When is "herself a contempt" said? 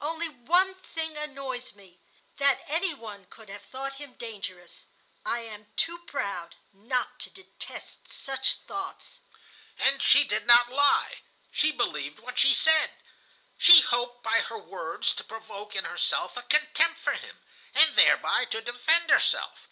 15.84-16.98